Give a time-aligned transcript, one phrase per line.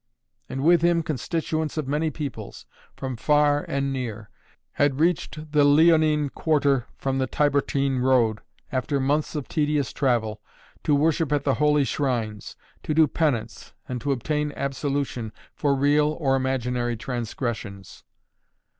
[0.49, 2.65] And with him constituents of many peoples,
[2.97, 4.31] from far and near,
[4.71, 8.39] had reached the Leonine quarter from the Tiburtine road,
[8.71, 10.41] after months of tedious travel,
[10.85, 16.17] to worship at the holy shrines, to do penance and to obtain absolution for real
[16.19, 18.03] or imaginary transgressions.